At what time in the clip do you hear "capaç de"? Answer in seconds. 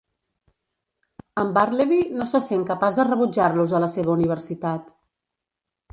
2.71-3.07